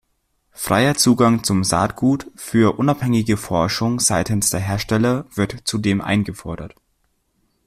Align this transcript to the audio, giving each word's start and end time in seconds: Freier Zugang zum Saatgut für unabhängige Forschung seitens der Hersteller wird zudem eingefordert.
Freier 0.53 0.95
Zugang 0.95 1.43
zum 1.43 1.63
Saatgut 1.63 2.31
für 2.35 2.79
unabhängige 2.79 3.37
Forschung 3.37 3.99
seitens 3.99 4.49
der 4.49 4.59
Hersteller 4.59 5.27
wird 5.35 5.57
zudem 5.65 6.01
eingefordert. 6.01 6.73